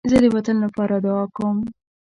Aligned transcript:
زه 0.09 0.17
د 0.23 0.25
وطن 0.35 0.55
لپاره 0.65 0.95
دعا 1.05 1.25
کوم 1.35 1.57